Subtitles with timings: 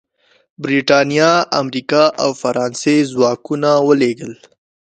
[0.63, 1.31] برېټانیا،
[1.61, 4.33] امریکا او فرانسې ځواکونه ولېږل.